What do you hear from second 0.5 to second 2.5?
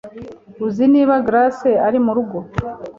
uzi niba grace ari murugo